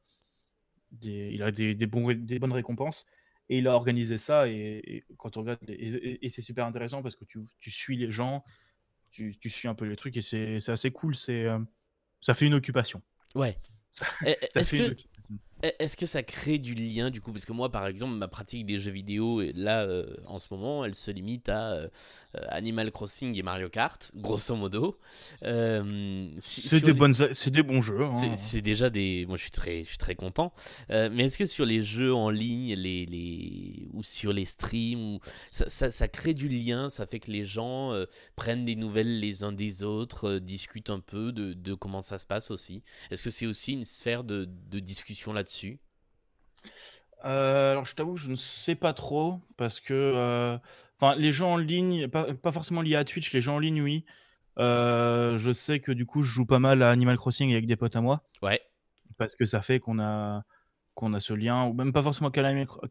il 1.01 1.41
a 1.43 1.51
des, 1.51 1.75
des, 1.75 1.85
bons, 1.85 2.13
des 2.13 2.39
bonnes 2.39 2.53
récompenses. 2.53 3.05
Et 3.49 3.59
il 3.59 3.67
a 3.67 3.73
organisé 3.73 4.17
ça. 4.17 4.47
Et, 4.47 5.05
quand 5.17 5.37
on 5.37 5.41
regarde, 5.41 5.59
et, 5.67 6.29
c'est 6.29 6.41
super 6.41 6.65
intéressant 6.65 7.03
parce 7.03 7.15
que 7.15 7.25
tu, 7.25 7.39
tu 7.59 7.71
suis 7.71 7.97
les 7.97 8.11
gens, 8.11 8.43
tu, 9.11 9.37
tu, 9.39 9.49
suis 9.49 9.67
un 9.67 9.75
peu 9.75 9.85
les 9.85 9.95
trucs 9.95 10.17
et 10.17 10.21
c'est 10.21 10.69
assez 10.69 10.91
cool. 10.91 11.15
C'est 11.15 11.45
euh, 11.45 11.59
ça 12.21 12.33
fait 12.33 12.47
une 12.47 12.55
occupation. 12.55 13.01
Ouais. 13.35 13.57
Est-ce 14.25 14.75
que, 14.75 14.95
est 15.79 15.95
que 15.95 16.05
ça 16.05 16.23
crée 16.23 16.57
du 16.57 16.73
lien 16.73 17.09
du 17.09 17.21
coup? 17.21 17.31
Parce 17.31 17.45
que 17.45 17.53
moi, 17.53 17.71
par 17.71 17.87
exemple, 17.87 18.13
ma 18.13 18.27
pratique 18.27 18.65
des 18.65 18.79
jeux 18.79 18.91
vidéo, 18.91 19.41
là, 19.55 19.81
euh, 19.81 20.05
en 20.27 20.39
ce 20.39 20.47
moment, 20.51 20.85
elle 20.85 20.95
se 20.95 21.11
limite 21.11 21.49
à 21.49 21.73
euh, 21.73 21.87
Animal 22.49 22.91
Crossing 22.91 23.37
et 23.37 23.43
Mario 23.43 23.69
Kart, 23.69 24.11
grosso 24.15 24.55
modo. 24.55 24.99
Euh, 25.43 26.29
c'est 26.39 26.83
des, 26.83 26.93
bonnes, 26.93 27.13
des 27.13 27.63
bons 27.63 27.81
jeux. 27.81 28.03
Hein. 28.03 28.35
C'est 28.35 28.61
déjà 28.61 28.89
des. 28.89 29.25
Moi, 29.27 29.37
je 29.37 29.43
suis 29.43 29.51
très, 29.51 29.83
je 29.83 29.89
suis 29.89 29.97
très 29.97 30.15
content. 30.15 30.53
mais 30.89 31.25
est-ce 31.25 31.37
que 31.37 31.45
sur 31.45 31.65
les 31.65 31.81
jeux 31.81 32.13
en 32.13 32.29
ligne, 32.29 32.73
les, 32.75 33.05
les... 33.05 33.87
ou 33.93 34.03
sur 34.03 34.33
les 34.33 34.45
streams, 34.45 35.15
ou... 35.15 35.19
ça, 35.51 35.69
ça, 35.69 35.91
ça, 35.91 36.07
crée 36.07 36.33
du 36.33 36.47
lien 36.49 36.89
Ça 36.89 37.05
fait 37.05 37.19
que 37.19 37.31
les 37.31 37.45
gens 37.45 37.91
prennent 38.35 38.65
des 38.65 38.75
nouvelles 38.75 39.19
les 39.19 39.43
uns 39.43 39.51
des 39.51 39.83
autres, 39.83 40.39
discutent 40.39 40.89
un 40.89 40.99
peu 40.99 41.31
de, 41.31 41.53
de 41.53 41.73
comment 41.73 42.01
ça 42.01 42.17
se 42.17 42.25
passe 42.25 42.51
aussi? 42.51 42.83
Est-ce 43.11 43.23
que 43.23 43.29
c'est 43.29 43.45
aussi 43.45 43.73
une 43.73 43.85
sphère 43.85 44.23
de, 44.23 44.47
de 44.69 44.79
discussion 44.79 45.33
là-dessus? 45.33 45.54
Euh, 47.25 47.71
alors, 47.71 47.85
je 47.85 47.95
t'avoue 47.95 48.13
que 48.13 48.19
je 48.19 48.29
ne 48.29 48.35
sais 48.35 48.75
pas 48.75 48.93
trop 48.93 49.39
parce 49.57 49.79
que, 49.79 49.93
euh, 49.93 50.57
les 51.17 51.31
gens 51.31 51.53
en 51.53 51.57
ligne, 51.57 52.07
pas, 52.07 52.51
forcément 52.51 52.81
liés 52.81 52.95
à 52.95 53.03
Twitch, 53.03 53.33
les 53.33 53.41
gens 53.41 53.55
en 53.55 53.59
ligne, 53.59 53.81
oui. 53.81 54.05
Euh, 54.59 55.37
je 55.37 55.51
sais 55.51 55.79
que 55.79 55.91
du 55.91 56.05
coup, 56.05 56.21
je 56.21 56.31
joue 56.31 56.45
pas 56.45 56.59
mal 56.59 56.81
à 56.83 56.91
Animal 56.91 57.17
Crossing 57.17 57.51
avec 57.51 57.65
des 57.65 57.75
potes 57.75 57.95
à 57.95 58.01
moi. 58.01 58.23
Ouais. 58.41 58.61
Parce 59.17 59.35
que 59.35 59.45
ça 59.45 59.61
fait 59.61 59.79
qu'on 59.79 59.99
a, 59.99 60.43
qu'on 60.93 61.13
a 61.13 61.19
ce 61.19 61.33
lien, 61.33 61.65
ou 61.65 61.73
même 61.73 61.93
pas 61.93 62.03
forcément 62.03 62.29
qu'à 62.29 62.43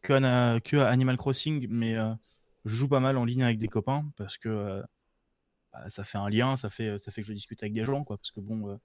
que, 0.03 0.77
Animal 0.79 1.17
Crossing, 1.17 1.67
mais 1.71 1.95
je 2.65 2.75
joue 2.75 2.89
pas 2.89 3.01
mal 3.01 3.17
en 3.17 3.25
ligne 3.25 3.45
avec 3.45 3.59
des 3.59 3.69
copains 3.69 4.05
parce 4.17 4.37
que 4.37 4.83
bah, 5.73 5.89
ça 5.89 6.03
fait 6.05 6.19
un 6.19 6.29
lien, 6.29 6.57
ça 6.57 6.71
fait, 6.71 6.99
ça 6.99 7.13
fait 7.13 7.23
que 7.23 7.29
je 7.29 7.33
discute 7.33 7.63
avec 7.63 7.73
des 7.73 7.85
gens, 7.85 8.05
quoi. 8.05 8.19
Parce 8.19 8.31
que 8.31 8.41
bon 8.41 8.79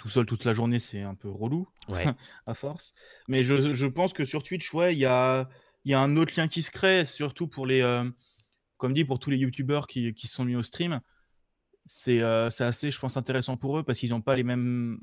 tout 0.00 0.08
seul 0.08 0.24
toute 0.24 0.46
la 0.46 0.54
journée, 0.54 0.78
c'est 0.78 1.02
un 1.02 1.14
peu 1.14 1.28
relou, 1.28 1.68
à 2.46 2.54
force. 2.54 2.94
Mais 3.28 3.44
je, 3.44 3.74
je, 3.74 3.86
pense 3.86 4.14
que 4.14 4.24
sur 4.24 4.42
Twitch, 4.42 4.72
ouais, 4.72 4.94
il 4.94 4.98
y 4.98 5.04
a, 5.04 5.46
y 5.84 5.92
a 5.92 6.00
un 6.00 6.16
autre 6.16 6.32
lien 6.38 6.48
qui 6.48 6.62
se 6.62 6.70
crée, 6.70 7.04
surtout 7.04 7.46
pour 7.46 7.66
les, 7.66 7.82
euh, 7.82 8.08
comme 8.78 8.94
dit, 8.94 9.04
pour 9.04 9.18
tous 9.18 9.28
les 9.28 9.36
youtubeurs 9.36 9.86
qui, 9.86 10.14
qui 10.14 10.26
sont 10.26 10.46
mis 10.46 10.56
au 10.56 10.62
stream. 10.62 11.00
C'est 11.84 12.22
euh, 12.22 12.48
assez, 12.60 12.90
je 12.90 12.98
pense, 12.98 13.18
intéressant 13.18 13.58
pour 13.58 13.78
eux 13.78 13.82
parce 13.82 13.98
qu'ils 13.98 14.08
n'ont 14.08 14.22
pas 14.22 14.36
les 14.36 14.42
mêmes, 14.42 15.00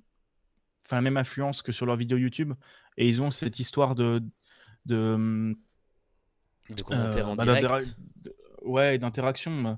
enfin, 0.84 0.96
la 0.96 1.04
même 1.04 1.18
influence 1.18 1.62
que 1.62 1.72
sur 1.72 1.86
leurs 1.86 1.96
vidéos 1.96 2.18
YouTube 2.18 2.54
et 2.98 3.08
ils 3.08 3.22
ont 3.22 3.30
cette 3.30 3.60
histoire 3.60 3.94
de, 3.94 4.24
de, 4.88 5.56
de 6.72 6.82
commentaires 6.82 7.28
euh, 7.28 7.32
en 7.34 7.36
bah, 7.36 7.60
direct. 7.60 7.98
ouais, 8.64 8.98
d'interaction. 8.98 9.78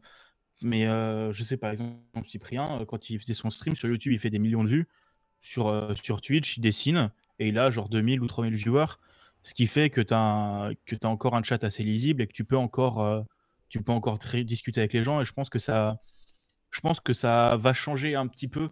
Mais 0.61 0.85
je 0.85 1.43
sais 1.43 1.57
par 1.57 1.71
exemple, 1.71 1.99
Cyprien, 2.25 2.85
quand 2.87 3.09
il 3.09 3.19
faisait 3.19 3.33
son 3.33 3.49
stream 3.49 3.75
sur 3.75 3.89
YouTube, 3.89 4.13
il 4.13 4.19
fait 4.19 4.29
des 4.29 4.39
millions 4.39 4.63
de 4.63 4.69
vues 4.69 4.87
sur, 5.41 5.67
euh, 5.67 5.93
sur 5.95 6.21
Twitch, 6.21 6.57
il 6.57 6.61
dessine 6.61 7.11
et 7.39 7.49
il 7.49 7.59
a 7.59 7.71
genre 7.71 7.89
2000 7.89 8.21
ou 8.21 8.27
3000 8.27 8.55
viewers, 8.55 8.99
ce 9.43 9.53
qui 9.53 9.67
fait 9.67 9.89
que 9.89 10.01
tu 10.01 10.13
as, 10.13 10.69
as, 10.69 11.07
encore 11.07 11.35
un 11.35 11.43
chat 11.43 11.63
assez 11.63 11.83
lisible 11.83 12.21
et 12.21 12.27
que 12.27 12.33
tu 12.33 12.43
peux 12.43 12.57
encore, 12.57 13.01
euh, 13.01 13.21
tu 13.69 13.81
peux 13.81 13.91
encore 13.91 14.19
discuter 14.43 14.81
avec 14.81 14.93
les 14.93 15.03
gens. 15.03 15.21
Et 15.21 15.25
je 15.25 15.33
pense 15.33 15.49
que 15.49 15.59
ça, 15.59 15.99
je 16.71 16.81
pense 16.81 16.99
que 16.99 17.13
ça 17.13 17.55
va 17.57 17.73
changer 17.73 18.15
un 18.15 18.27
petit 18.27 18.47
peu 18.47 18.69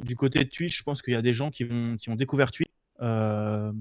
du 0.00 0.16
côté 0.16 0.44
de 0.44 0.50
Twitch. 0.50 0.76
Je 0.76 0.82
pense 0.82 1.02
qu'il 1.02 1.14
y 1.14 1.16
a 1.16 1.22
des 1.22 1.34
gens 1.34 1.50
qui, 1.50 1.64
vont, 1.64 1.96
qui 1.96 2.10
ont 2.10 2.16
découvert 2.16 2.50
Twitch, 2.50 2.68
euh, 3.00 3.72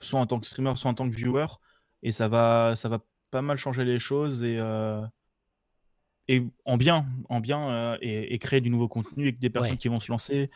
soit 0.00 0.20
en 0.20 0.26
tant 0.26 0.38
que 0.38 0.46
streamer, 0.46 0.76
soit 0.76 0.90
en 0.90 0.94
tant 0.94 1.08
que 1.08 1.14
viewer, 1.14 1.46
et 2.02 2.12
ça 2.12 2.28
va, 2.28 2.74
ça 2.76 2.88
va 2.88 3.00
pas 3.30 3.42
mal 3.42 3.56
changer 3.56 3.84
les 3.84 3.98
choses 3.98 4.44
et 4.44 4.60
et 6.28 6.42
en 6.64 6.76
bien, 6.76 7.06
en 7.28 7.40
bien 7.40 7.96
et, 8.00 8.36
créer 8.38 8.60
du 8.60 8.68
nouveau 8.68 8.88
contenu 8.88 9.24
avec 9.24 9.38
des 9.38 9.50
personnes 9.50 9.76
qui 9.76 9.86
vont 9.88 10.00
se 10.00 10.10
lancer, 10.10 10.50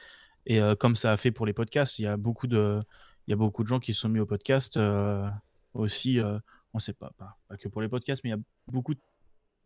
et 0.47 0.61
euh, 0.61 0.75
comme 0.75 0.97
ça 0.97 1.13
a 1.13 1.17
fait 1.17 1.31
pour 1.31 1.47
les 1.47 1.53
podcasts, 1.53 1.99
il 1.99 2.03
y 2.03 2.09
a 2.09 2.17
beaucoup 2.17 2.47
de, 2.47 2.81
il 3.27 3.31
y 3.31 3.35
a 3.35 3.37
beaucoup 3.37 3.63
de 3.63 3.69
gens 3.69 3.81
qui 3.81 3.95
se 3.95 4.01
sont 4.01 4.09
mis 4.09 4.21
au 4.21 4.27
podcast 4.27 4.77
euh, 4.77 5.29
aussi. 5.75 6.19
Euh, 6.19 6.39
on 6.73 6.79
ne 6.79 6.81
sait 6.81 6.93
pas, 6.93 7.13
pas, 7.19 7.37
que 7.57 7.69
pour 7.69 7.83
les 7.83 7.89
podcasts, 7.89 8.23
mais 8.25 8.31
il 8.31 8.35
y 8.35 8.37
a 8.37 8.43
beaucoup, 8.69 8.95
de, 8.95 9.01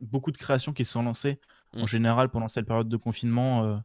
beaucoup 0.01 0.31
de 0.31 0.37
créations 0.37 0.73
qui 0.73 0.85
se 0.85 0.93
sont 0.93 1.03
lancées 1.03 1.39
en 1.73 1.83
mmh. 1.83 1.89
général 1.89 2.31
pendant 2.31 2.49
cette 2.49 2.67
période 2.67 2.89
de 2.89 2.97
confinement. 2.97 3.83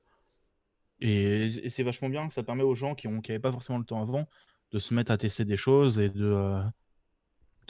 et, 1.01 1.69
c'est 1.69 1.83
vachement 1.83 2.09
bien. 2.09 2.29
Ça 2.29 2.43
permet 2.43 2.63
aux 2.63 2.75
gens 2.75 2.95
qui 2.95 3.09
n'avaient 3.09 3.39
pas 3.39 3.51
forcément 3.51 3.77
le 3.77 3.83
temps 3.83 4.01
avant 4.01 4.25
de 4.71 4.79
se 4.79 4.93
mettre 4.93 5.11
à 5.11 5.17
tester 5.17 5.43
des 5.43 5.57
choses 5.57 5.99
et 5.99 6.09
de, 6.09 6.61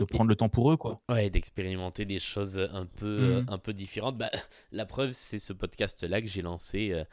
de 0.05 0.13
prendre 0.13 0.29
le 0.29 0.35
temps 0.35 0.49
pour 0.49 0.71
eux 0.71 0.77
quoi. 0.77 1.01
Ouais, 1.09 1.29
d'expérimenter 1.29 2.05
des 2.05 2.19
choses 2.19 2.59
un 2.73 2.85
peu 2.85 3.41
mmh. 3.41 3.45
un 3.49 3.57
peu 3.57 3.73
différentes. 3.73 4.17
Bah, 4.17 4.31
la 4.71 4.85
preuve 4.85 5.11
c'est 5.11 5.39
ce 5.39 5.53
podcast 5.53 6.03
là 6.03 6.21
que 6.21 6.27
j'ai 6.27 6.41
lancé 6.41 6.91
euh, 6.91 7.03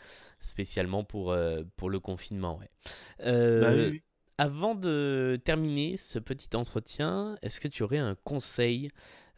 spécialement 0.40 1.04
pour 1.04 1.32
euh, 1.32 1.62
pour 1.76 1.90
le 1.90 2.00
confinement, 2.00 2.58
ouais. 2.58 2.70
Euh, 3.20 3.90
bah 3.90 3.98
avant 4.38 4.74
de 4.74 5.40
terminer 5.44 5.96
ce 5.96 6.18
petit 6.18 6.54
entretien, 6.54 7.38
est-ce 7.40 7.58
que 7.58 7.68
tu 7.68 7.82
aurais 7.82 7.98
un 7.98 8.14
conseil 8.24 8.88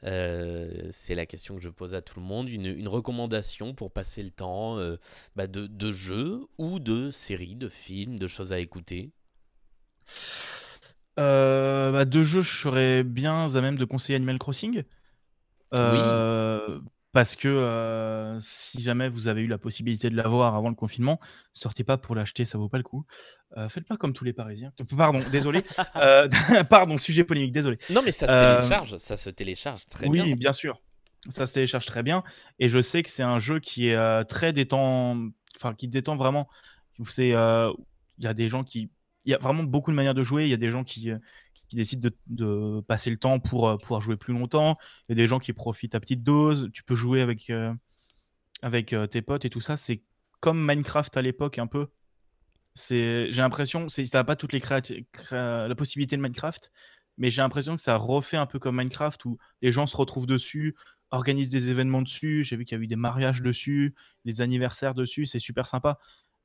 c'est 0.03 1.15
la 1.17 1.27
question 1.27 1.57
que 1.57 1.61
je 1.61 1.71
pose 1.71 1.95
à 1.95 2.03
tout 2.03 2.21
le 2.21 2.25
monde, 2.25 2.49
une, 2.49 2.67
une 2.67 2.87
recommandation 2.87 3.75
pour 3.75 3.91
passer 3.91 4.23
le 4.23 4.31
temps 4.31 4.77
bah 5.35 5.49
de, 5.49 5.67
de 5.67 5.93
jeux 5.93 6.47
ou 6.57 6.79
de 6.79 7.11
séries, 7.11 7.57
de 7.57 7.69
films, 7.69 8.17
de 8.17 8.29
choses 8.29 8.53
à 8.53 8.61
écouter? 8.61 9.11
Euh, 11.19 11.93
bah, 11.93 12.05
deux 12.05 12.23
jeux, 12.23 12.43
je 12.43 12.57
serais 12.57 13.03
bien 13.03 13.55
à 13.55 13.61
même 13.61 13.77
de 13.77 13.85
conseiller 13.85 14.17
Animal 14.17 14.39
Crossing. 14.39 14.85
Euh, 15.75 16.81
Parce 17.13 17.37
que 17.37 17.49
euh, 17.49 18.39
si 18.41 18.81
jamais 18.81 19.09
vous 19.09 19.27
avez 19.29 19.43
eu 19.43 19.47
la 19.47 19.59
possibilité 19.59 20.11
de 20.11 20.17
l'avoir 20.17 20.55
avant 20.55 20.69
le 20.69 20.75
confinement, 20.75 21.19
sortez 21.53 21.83
pas 21.83 21.99
pour 21.99 22.15
l'acheter, 22.15 22.45
ça 22.45 22.57
vaut 22.57 22.69
pas 22.69 22.79
le 22.79 22.85
coup. 22.85 23.05
Faites 23.69 23.87
pas 23.87 23.97
comme 23.97 24.13
tous 24.13 24.25
les 24.25 24.33
Parisiens. 24.33 24.73
Pardon, 24.97 25.21
désolé. 25.33 25.65
Pardon, 26.71 26.99
sujet 26.99 27.25
polémique, 27.25 27.53
désolé. 27.53 27.79
Non, 27.91 28.03
mais 28.05 28.13
ça 28.13 28.27
se 28.29 28.57
télécharge, 28.57 28.97
ça 28.99 29.17
se 29.17 29.31
télécharge 29.31 29.87
très 29.87 30.07
oui, 30.07 30.23
bien. 30.23 30.37
bien 30.37 30.53
sûr. 30.53 30.81
Ça 31.31 31.47
se 31.47 31.55
télécharge 31.55 31.87
très 31.87 32.05
bien. 32.05 32.23
Et 32.61 32.69
je 32.69 32.81
sais 32.81 33.03
que 33.03 33.11
c'est 33.11 33.25
un 33.25 33.41
jeu 33.41 33.59
qui 33.59 33.89
est 33.89 34.25
très 34.27 34.53
détend, 34.53 35.17
enfin 35.57 35.75
qui 35.75 35.89
détend 35.89 36.17
vraiment. 36.17 36.49
C'est, 37.05 37.31
il 37.31 38.25
y 38.25 38.27
a 38.27 38.35
des 38.35 38.49
gens 38.49 38.65
qui, 38.65 38.91
il 39.29 39.33
y 39.33 39.35
a 39.35 39.39
vraiment 39.39 39.63
beaucoup 39.65 39.91
de 39.93 39.97
manières 39.97 40.15
de 40.15 40.25
jouer. 40.25 40.45
Il 40.45 40.51
y 40.51 40.55
a 40.55 40.59
des 40.59 40.71
gens 40.71 40.85
qui, 40.85 41.11
euh, 41.11 41.19
qui 41.69 41.77
décident 41.77 42.09
de, 42.09 42.17
de 42.29 42.81
passer 42.83 43.11
le 43.11 43.19
temps 43.19 43.41
pour 43.41 43.69
euh, 43.69 43.77
pouvoir 43.79 44.01
jouer 44.01 44.17
plus 44.17 44.33
longtemps. 44.35 44.79
Il 45.09 45.13
y 45.13 45.21
a 45.21 45.23
des 45.23 45.29
gens 45.29 45.39
qui 45.39 45.53
profitent 45.53 45.95
à 45.95 46.01
petite 46.01 46.23
dose. 46.23 46.71
Tu 46.73 46.83
peux 46.85 46.95
jouer 46.95 47.21
avec 47.23 47.51
euh, 47.51 47.73
avec 48.63 48.95
tes 49.11 49.23
potes 49.23 49.45
et 49.45 49.51
tout 49.51 49.61
ça. 49.61 49.77
C'est 49.77 50.03
comme 50.41 50.65
Minecraft 50.65 51.17
à 51.17 51.23
l'époque 51.23 51.59
un 51.59 51.67
peu. 51.67 51.89
J'ai 52.77 53.31
l'impression, 53.33 53.89
c'est, 53.89 54.07
t'as 54.09 54.25
pas 54.25 54.37
toutes 54.37 54.53
les 54.53 54.61
créati- 54.61 55.07
créa- 55.13 55.67
la 55.69 55.75
possibilité 55.75 56.17
de 56.17 56.23
Minecraft, 56.23 56.71
mais 57.17 57.31
j'ai 57.31 57.43
l'impression 57.43 57.75
que 57.77 57.83
ça 57.83 57.97
refait 57.97 58.37
un 58.37 58.47
peu 58.47 58.59
comme 58.61 58.77
Minecraft 58.77 59.25
où 59.25 59.39
les 59.63 59.73
gens 59.73 59.87
se 59.87 59.97
retrouvent 59.97 60.27
dessus, 60.27 60.77
organisent 61.11 61.51
des 61.51 61.71
événements 61.71 62.03
dessus. 62.03 62.45
J'ai 62.45 62.57
vu 62.57 62.65
qu'il 62.65 62.79
y 62.79 62.81
a 62.81 62.85
eu 62.85 62.87
des 62.87 62.97
mariages 62.97 63.43
dessus, 63.43 63.95
des 64.25 64.41
anniversaires 64.43 64.95
dessus. 64.95 65.27
C'est 65.27 65.41
super 65.41 65.67
sympa. 65.67 65.99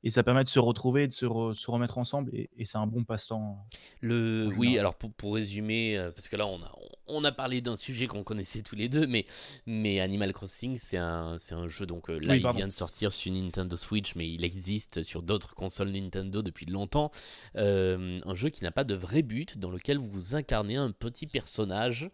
Et 0.06 0.10
ça 0.10 0.22
permet 0.22 0.44
de 0.44 0.48
se 0.50 0.58
retrouver, 0.60 1.08
de 1.08 1.12
se, 1.12 1.24
re- 1.26 1.54
se 1.54 1.70
remettre 1.70 1.98
ensemble. 1.98 2.30
Et, 2.34 2.50
et 2.58 2.64
c'est 2.66 2.76
un 2.78 2.86
bon 2.86 3.02
passe-temps. 3.04 3.66
Le, 4.02 4.50
oui, 4.56 4.78
alors 4.78 4.94
pour, 4.94 5.10
pour 5.12 5.34
résumer, 5.34 5.96
euh, 5.98 6.10
parce 6.12 6.28
que 6.28 6.36
là 6.36 6.46
on 6.46 6.62
a, 6.62 6.70
on, 7.06 7.24
a 7.24 7.32
parlé 7.32 7.60
d'un 7.62 7.74
sujet 7.74 8.06
qu'on 8.06 8.22
connaissait 8.22 8.60
tous 8.62 8.76
les 8.76 8.88
deux, 8.90 9.06
mais, 9.06 9.24
mais 9.66 10.00
Animal 10.00 10.32
Crossing 10.34 10.76
c'est 10.78 10.98
un, 10.98 11.36
c'est 11.38 11.54
un 11.54 11.66
jeu, 11.68 11.86
donc 11.86 12.10
euh, 12.10 12.18
là 12.18 12.34
Oui, 12.34 12.36
il 12.38 12.42
pardon. 12.42 12.58
vient 12.58 12.68
de 12.68 12.72
sortir 12.72 13.12
sur 13.12 13.32
Nintendo 13.32 13.76
Switch, 13.76 14.14
mais 14.14 14.30
il 14.30 14.44
existe 14.44 15.02
sur 15.02 15.22
d'autres 15.22 15.54
consoles 15.54 15.90
Nintendo 15.90 16.42
depuis 16.42 16.66
longtemps. 16.66 17.10
Euh, 17.56 18.18
un 18.26 18.34
jeu 18.34 18.50
qui 18.50 18.62
n'a 18.62 18.70
pas 18.70 18.84
de 18.84 18.94
vrai 18.94 19.22
but, 19.22 19.58
dans 19.58 19.70
lequel 19.70 19.96
vous 19.98 20.34
incarnez 20.34 20.76
un 20.76 20.90
petit 20.92 21.26
personnage 21.26 22.10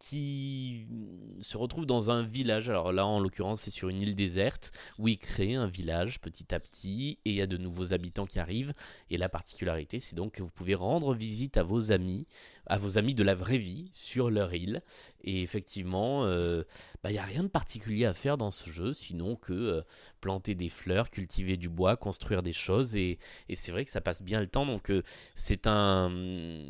qui 0.00 0.88
se 1.40 1.58
retrouve 1.58 1.86
dans 1.86 2.10
un 2.10 2.24
village. 2.24 2.68
Alors 2.68 2.92
là 2.92 3.06
en 3.06 3.20
l'occurrence 3.20 3.60
c'est 3.60 3.70
sur 3.70 3.90
une 3.90 4.00
île 4.00 4.16
déserte, 4.16 4.72
où 4.98 5.06
il 5.06 5.18
crée 5.18 5.54
un 5.54 5.66
village 5.66 6.20
petit 6.20 6.52
à 6.54 6.58
petit, 6.58 7.18
et 7.24 7.30
il 7.30 7.36
y 7.36 7.42
a 7.42 7.46
de 7.46 7.58
nouveaux 7.58 7.92
habitants 7.92 8.24
qui 8.24 8.40
arrivent. 8.40 8.72
Et 9.10 9.18
la 9.18 9.28
particularité, 9.28 10.00
c'est 10.00 10.16
donc 10.16 10.32
que 10.32 10.42
vous 10.42 10.50
pouvez 10.50 10.74
rendre 10.74 11.14
visite 11.14 11.58
à 11.58 11.62
vos 11.62 11.92
amis, 11.92 12.26
à 12.66 12.78
vos 12.78 12.96
amis 12.98 13.14
de 13.14 13.22
la 13.22 13.34
vraie 13.34 13.58
vie, 13.58 13.88
sur 13.92 14.30
leur 14.30 14.54
île. 14.54 14.82
Et 15.22 15.42
effectivement, 15.42 16.24
euh, 16.24 16.64
bah, 17.02 17.10
il 17.10 17.14
n'y 17.14 17.18
a 17.18 17.24
rien 17.24 17.42
de 17.42 17.48
particulier 17.48 18.06
à 18.06 18.14
faire 18.14 18.38
dans 18.38 18.50
ce 18.50 18.70
jeu, 18.70 18.94
sinon 18.94 19.36
que 19.36 19.52
euh, 19.52 19.82
planter 20.22 20.54
des 20.54 20.70
fleurs, 20.70 21.10
cultiver 21.10 21.58
du 21.58 21.68
bois, 21.68 21.96
construire 21.96 22.42
des 22.42 22.54
choses. 22.54 22.96
Et, 22.96 23.18
c'est 23.52 23.70
vrai 23.70 23.84
que 23.84 23.90
ça 23.90 24.00
passe 24.00 24.22
bien 24.22 24.40
le 24.40 24.46
temps. 24.46 24.64
Donc 24.64 24.90
euh, 24.90 25.02
c'est 25.34 25.66
un, 25.66 26.10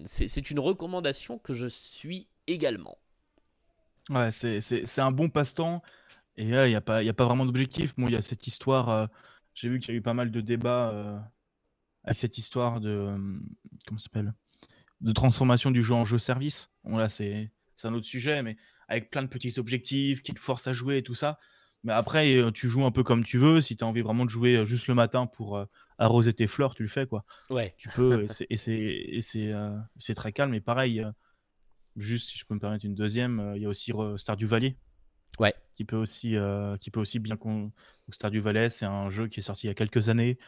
c'est 0.04 0.26
c'est 0.26 0.50
une 0.50 0.58
recommandation 0.58 1.38
que 1.38 1.52
je 1.52 1.66
suis 1.66 2.26
également. 2.48 2.98
Ouais, 4.08 4.30
c'est, 4.30 4.60
c'est, 4.60 4.86
c'est 4.86 5.00
un 5.00 5.10
bon 5.10 5.28
passe-temps. 5.28 5.82
Et 6.36 6.44
il 6.44 6.48
n'y 6.68 6.74
a, 6.74 6.80
pas- 6.80 7.02
il 7.02 7.06
y 7.06 7.10
a 7.10 7.12
pas 7.14 7.26
vraiment 7.26 7.44
d'objectif. 7.44 7.94
Bon, 7.98 8.06
il 8.06 8.12
y 8.12 8.16
a 8.16 8.22
cette 8.22 8.46
histoire. 8.46 8.88
euh, 8.88 9.06
j'ai 9.54 9.68
vu 9.68 9.78
qu'il 9.78 9.90
y 9.92 9.96
a 9.96 9.98
eu 9.98 10.02
pas 10.02 10.14
mal 10.14 10.30
de 10.30 10.40
débats 10.40 10.90
euh, 10.90 11.18
avec 12.04 12.16
cette 12.16 12.38
histoire 12.38 12.80
de. 12.80 12.88
euh, 12.88 13.18
comment 13.86 13.98
ça 13.98 14.04
s'appelle 14.04 14.32
De 15.00 15.12
transformation 15.12 15.70
du 15.70 15.82
jeu 15.82 15.94
en 15.94 16.04
jeu 16.04 16.18
service. 16.18 16.70
Bon, 16.84 16.96
là, 16.96 17.08
c'est, 17.08 17.50
c'est 17.76 17.88
un 17.88 17.94
autre 17.94 18.06
sujet, 18.06 18.42
mais 18.42 18.56
avec 18.88 19.10
plein 19.10 19.22
de 19.22 19.28
petits 19.28 19.58
objectifs 19.58 20.22
qui 20.22 20.32
te 20.32 20.40
forcent 20.40 20.66
à 20.68 20.72
jouer 20.72 20.98
et 20.98 21.02
tout 21.02 21.14
ça. 21.14 21.38
Mais 21.82 21.92
après, 21.92 22.34
euh, 22.36 22.50
tu 22.50 22.68
joues 22.68 22.84
un 22.84 22.90
peu 22.90 23.02
comme 23.02 23.24
tu 23.24 23.38
veux. 23.38 23.60
Si 23.60 23.76
tu 23.76 23.84
as 23.84 23.86
envie 23.86 24.02
vraiment 24.02 24.24
de 24.24 24.30
jouer 24.30 24.56
euh, 24.56 24.64
juste 24.66 24.86
le 24.86 24.94
matin 24.94 25.26
pour 25.26 25.64
arroser 25.98 26.32
tes 26.32 26.46
fleurs, 26.46 26.74
tu 26.74 26.82
le 26.82 26.88
fais, 26.88 27.06
quoi. 27.06 27.24
Ouais. 27.50 27.74
Tu 27.76 27.88
peux, 27.90 28.24
et 28.24 28.28
c'est, 28.28 28.46
et 28.50 28.56
c'est, 28.56 28.72
et 28.78 29.20
c'est, 29.20 29.52
c'est 29.98 30.14
très 30.14 30.32
calme. 30.32 30.54
Et 30.54 30.60
pareil, 30.60 31.04
juste 32.00 32.30
si 32.30 32.38
je 32.38 32.44
peux 32.44 32.54
me 32.54 32.60
permettre 32.60 32.84
une 32.84 32.94
deuxième, 32.94 33.40
euh, 33.40 33.56
il 33.56 33.62
y 33.62 33.66
a 33.66 33.68
aussi 33.68 33.92
euh, 33.92 34.16
Stardew 34.16 34.46
Valley 34.46 34.76
Ouais. 35.38 35.54
qui 35.74 35.84
peut 35.84 35.96
aussi, 35.96 36.36
euh, 36.36 36.76
qui 36.76 36.90
peut 36.90 37.00
aussi 37.00 37.18
bien 37.18 37.36
qu'on. 37.36 37.62
donc 37.62 37.72
Stardew 38.14 38.40
Valley, 38.40 38.68
c'est 38.68 38.84
un 38.84 39.08
jeu 39.08 39.28
qui 39.28 39.40
est 39.40 39.42
sorti 39.42 39.66
il 39.66 39.68
y 39.68 39.70
a 39.70 39.74
quelques 39.74 40.08
années 40.08 40.38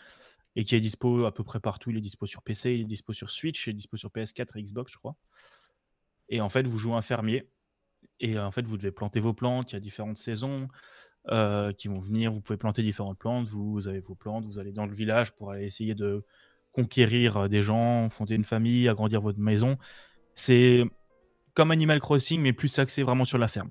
et 0.54 0.64
qui 0.64 0.74
est 0.74 0.80
dispo 0.80 1.24
à 1.24 1.32
peu 1.32 1.44
près 1.44 1.60
partout. 1.60 1.90
Il 1.90 1.96
est 1.96 2.02
dispo 2.02 2.26
sur 2.26 2.42
PC, 2.42 2.74
il 2.74 2.80
est 2.82 2.84
dispo 2.84 3.12
sur 3.12 3.30
Switch, 3.30 3.66
il 3.66 3.70
est 3.70 3.74
dispo 3.74 3.96
sur 3.96 4.10
PS4 4.10 4.58
et 4.58 4.62
Xbox, 4.62 4.92
je 4.92 4.98
crois. 4.98 5.16
Et 6.28 6.40
en 6.40 6.48
fait, 6.48 6.66
vous 6.66 6.78
jouez 6.78 6.94
un 6.94 7.02
fermier 7.02 7.48
et 8.20 8.38
en 8.38 8.50
fait, 8.50 8.66
vous 8.66 8.76
devez 8.76 8.92
planter 8.92 9.20
vos 9.20 9.32
plantes. 9.32 9.72
Il 9.72 9.74
y 9.74 9.76
a 9.76 9.80
différentes 9.80 10.18
saisons 10.18 10.68
euh, 11.28 11.72
qui 11.72 11.88
vont 11.88 11.98
venir. 11.98 12.32
Vous 12.32 12.40
pouvez 12.40 12.56
planter 12.56 12.82
différentes 12.82 13.18
plantes. 13.18 13.48
Vous, 13.48 13.88
avez 13.88 14.00
vos 14.00 14.14
plantes. 14.14 14.44
Vous 14.44 14.58
allez 14.58 14.72
dans 14.72 14.86
le 14.86 14.94
village 14.94 15.32
pour 15.32 15.50
aller 15.50 15.64
essayer 15.64 15.94
de 15.94 16.24
conquérir 16.72 17.48
des 17.48 17.62
gens, 17.62 18.08
fonder 18.10 18.34
une 18.34 18.44
famille, 18.44 18.88
agrandir 18.88 19.20
votre 19.20 19.38
maison. 19.38 19.76
C'est 20.34 20.84
comme 21.54 21.70
Animal 21.70 22.00
Crossing, 22.00 22.40
mais 22.40 22.52
plus 22.52 22.78
axé 22.78 23.02
vraiment 23.02 23.24
sur 23.24 23.38
la 23.38 23.48
ferme. 23.48 23.70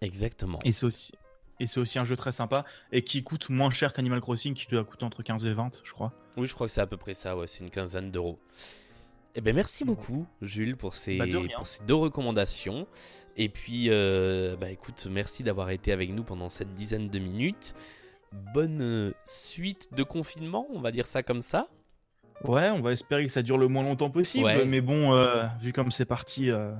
Exactement. 0.00 0.58
Et 0.64 0.72
c'est 0.72 0.86
aussi, 0.86 1.12
et 1.60 1.66
c'est 1.66 1.80
aussi 1.80 1.98
un 1.98 2.04
jeu 2.04 2.16
très 2.16 2.32
sympa 2.32 2.64
et 2.92 3.02
qui 3.02 3.22
coûte 3.22 3.50
moins 3.50 3.70
cher 3.70 3.92
qu'Animal 3.92 4.20
Crossing, 4.20 4.54
qui 4.54 4.66
doit 4.66 4.84
coûter 4.84 5.04
entre 5.04 5.22
15 5.22 5.46
et 5.46 5.52
20, 5.52 5.82
je 5.84 5.92
crois. 5.92 6.12
Oui, 6.36 6.46
je 6.46 6.54
crois 6.54 6.66
que 6.66 6.72
c'est 6.72 6.80
à 6.80 6.86
peu 6.86 6.96
près 6.96 7.14
ça, 7.14 7.36
ouais, 7.36 7.46
c'est 7.46 7.62
une 7.64 7.70
quinzaine 7.70 8.10
d'euros. 8.10 8.38
Eh 9.36 9.40
ben 9.40 9.54
merci 9.54 9.84
beaucoup, 9.84 10.26
Jules, 10.42 10.76
pour 10.76 10.94
ces, 10.94 11.16
Bah, 11.16 11.24
pour 11.54 11.66
ces 11.66 11.84
deux 11.84 11.94
recommandations. 11.94 12.88
Et 13.36 13.48
puis, 13.48 13.86
euh, 13.88 14.56
bah 14.56 14.70
écoute, 14.70 15.06
merci 15.08 15.44
d'avoir 15.44 15.70
été 15.70 15.92
avec 15.92 16.10
nous 16.10 16.24
pendant 16.24 16.48
cette 16.48 16.74
dizaine 16.74 17.08
de 17.08 17.18
minutes. 17.20 17.74
Bonne 18.54 18.80
euh, 18.80 19.12
suite 19.24 19.88
de 19.94 20.02
confinement, 20.02 20.66
on 20.72 20.80
va 20.80 20.90
dire 20.90 21.06
ça 21.06 21.22
comme 21.22 21.42
ça. 21.42 21.68
Ouais, 22.44 22.70
on 22.70 22.80
va 22.80 22.92
espérer 22.92 23.24
que 23.26 23.30
ça 23.30 23.42
dure 23.42 23.58
le 23.58 23.68
moins 23.68 23.82
longtemps 23.82 24.10
possible, 24.10 24.44
Ouais. 24.46 24.64
mais 24.64 24.80
bon, 24.80 25.14
euh, 25.14 25.46
vu 25.60 25.72
comme 25.72 25.90
c'est 25.92 26.06
parti, 26.06 26.50
euh, 26.50 26.72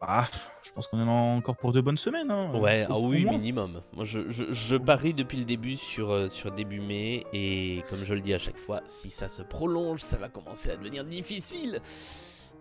ah, 0.00 0.24
je 0.62 0.70
pense 0.72 0.86
qu'on 0.86 1.00
en 1.00 1.08
a 1.08 1.36
encore 1.36 1.56
pour 1.56 1.72
deux 1.72 1.82
bonnes 1.82 1.96
semaines. 1.96 2.30
hein, 2.30 2.52
Ouais, 2.54 2.86
ah 2.88 2.98
oui, 2.98 3.24
minimum. 3.24 3.82
Moi, 3.92 4.04
je, 4.04 4.28
je, 4.30 4.44
je 4.52 4.76
parie 4.76 5.12
depuis 5.14 5.38
le 5.38 5.44
début 5.44 5.76
sur, 5.76 6.10
euh, 6.10 6.28
sur 6.28 6.50
début 6.52 6.80
mai. 6.80 7.24
Et 7.32 7.82
comme 7.90 8.04
je 8.04 8.14
le 8.14 8.20
dis 8.20 8.32
à 8.34 8.38
chaque 8.38 8.58
fois, 8.58 8.80
si 8.86 9.10
ça 9.10 9.28
se 9.28 9.42
prolonge, 9.42 10.00
ça 10.00 10.16
va 10.16 10.28
commencer 10.28 10.70
à 10.70 10.76
devenir 10.76 11.04
difficile. 11.04 11.80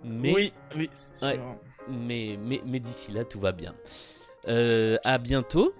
Mais, 0.03 0.33
Oui, 0.33 0.53
oui, 0.75 0.89
Ouais. 1.21 1.39
mais, 1.89 2.37
mais, 2.41 2.61
mais 2.65 2.79
d'ici 2.79 3.11
là, 3.11 3.23
tout 3.23 3.39
va 3.39 3.51
bien. 3.51 3.75
Euh, 4.47 4.97
à 5.03 5.17
bientôt. 5.17 5.73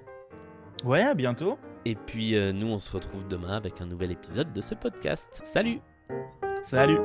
Ouais, 0.83 1.01
à 1.01 1.13
bientôt. 1.13 1.57
Et 1.85 1.95
puis, 1.95 2.35
euh, 2.35 2.51
nous, 2.51 2.67
on 2.67 2.79
se 2.79 2.91
retrouve 2.91 3.27
demain 3.27 3.55
avec 3.55 3.79
un 3.81 3.85
nouvel 3.85 4.11
épisode 4.11 4.51
de 4.53 4.61
ce 4.61 4.75
podcast. 4.75 5.41
Salut 5.45 5.79
Salut. 6.63 6.99